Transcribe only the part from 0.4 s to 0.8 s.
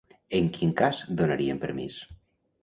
quin